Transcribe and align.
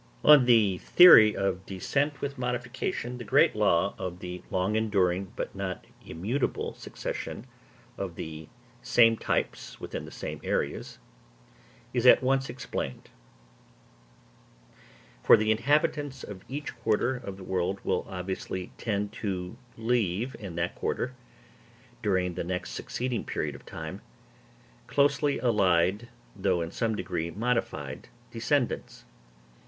On 0.23 0.45
the 0.45 0.79
theory 0.79 1.35
of 1.35 1.63
descent 1.67 2.21
with 2.21 2.39
modification, 2.39 3.19
the 3.19 3.23
great 3.23 3.55
law 3.55 3.93
of 3.99 4.17
the 4.17 4.41
long 4.49 4.75
enduring, 4.75 5.31
but 5.35 5.53
not 5.53 5.85
immutable, 6.03 6.73
succession 6.73 7.45
of 7.99 8.15
the 8.15 8.47
same 8.81 9.15
types 9.15 9.79
within 9.79 10.05
the 10.05 10.09
same 10.11 10.41
areas, 10.43 10.97
is 11.93 12.07
at 12.07 12.23
once 12.23 12.49
explained; 12.49 13.11
for 15.21 15.37
the 15.37 15.51
inhabitants 15.51 16.23
of 16.23 16.43
each 16.49 16.75
quarter 16.79 17.15
of 17.15 17.37
the 17.37 17.43
world 17.43 17.79
will 17.83 18.03
obviously 18.09 18.71
tend 18.79 19.13
to 19.13 19.55
leave 19.77 20.35
in 20.39 20.55
that 20.55 20.73
quarter, 20.73 21.13
during 22.01 22.33
the 22.33 22.43
next 22.43 22.71
succeeding 22.71 23.23
period 23.23 23.53
of 23.53 23.67
time, 23.67 24.01
closely 24.87 25.37
allied 25.37 26.09
though 26.35 26.59
in 26.63 26.71
some 26.71 26.95
degree 26.95 27.29
modified 27.29 28.07
descendants. 28.31 29.05